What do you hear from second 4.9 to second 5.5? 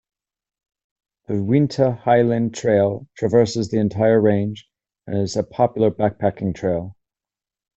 and is a